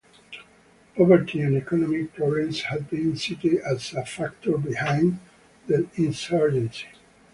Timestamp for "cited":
3.15-3.59